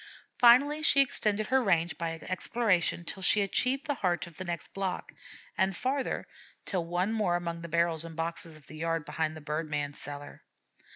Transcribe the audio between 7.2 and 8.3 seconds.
among the barrels and